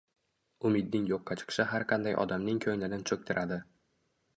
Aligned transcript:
Umidning 0.69 1.05
yo`qqa 1.11 1.39
chiqishi 1.43 1.67
har 1.75 1.87
qanday 1.95 2.19
odamning 2.25 2.67
ko`nglinin 2.67 3.09
cho`ktiradi 3.13 3.67